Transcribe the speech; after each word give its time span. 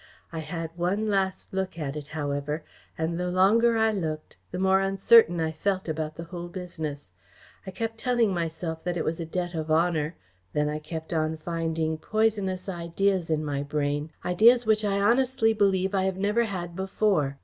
I 0.31 0.39
had 0.39 0.71
one 0.75 1.07
last 1.09 1.53
look 1.53 1.77
at 1.77 1.95
it, 1.95 2.07
however, 2.07 2.63
and 2.97 3.19
the 3.19 3.29
longer 3.29 3.77
I 3.77 3.91
looked, 3.91 4.35
the 4.49 4.57
more 4.57 4.79
uncertain 4.79 5.39
I 5.39 5.51
felt 5.51 5.87
about 5.87 6.15
the 6.15 6.23
whole 6.23 6.47
business. 6.47 7.11
I 7.67 7.69
kept 7.69 7.99
telling 7.99 8.33
myself 8.33 8.83
that 8.83 8.97
it 8.97 9.05
was 9.05 9.19
a 9.19 9.27
debt 9.27 9.53
of 9.53 9.69
honour. 9.69 10.15
Then 10.53 10.69
I 10.69 10.79
kept 10.79 11.13
on 11.13 11.37
finding 11.37 11.99
poisonous 11.99 12.67
ideas 12.67 13.29
in 13.29 13.45
my 13.45 13.61
brain 13.61 14.09
ideas 14.25 14.65
which 14.65 14.83
I 14.83 14.99
honestly 14.99 15.53
believe 15.53 15.93
I 15.93 16.05
have 16.05 16.17
never 16.17 16.45
had 16.45 16.75
before. 16.75 17.37